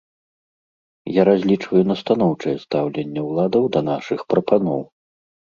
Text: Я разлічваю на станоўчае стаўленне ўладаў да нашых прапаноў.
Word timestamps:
Я 1.19 1.25
разлічваю 1.29 1.83
на 1.91 1.95
станоўчае 2.01 2.55
стаўленне 2.65 3.21
ўладаў 3.29 3.63
да 3.77 3.85
нашых 3.91 4.19
прапаноў. 4.35 4.81